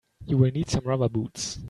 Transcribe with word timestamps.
You 0.25 0.37
will 0.39 0.49
need 0.49 0.67
some 0.67 0.83
rubber 0.83 1.09
boots. 1.09 1.59